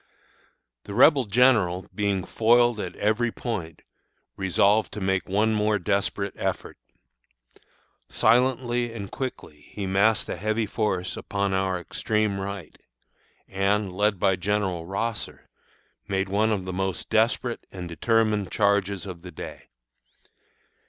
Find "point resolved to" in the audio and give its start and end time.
3.31-4.99